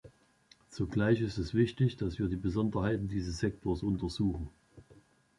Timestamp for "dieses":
3.07-3.37